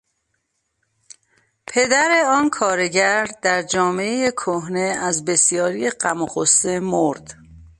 [1.67, 7.35] پدر آن کارگر در جامعهٔ کهنه از بسیاری غم و غصه مرد.